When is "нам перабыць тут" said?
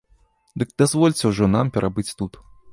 1.59-2.45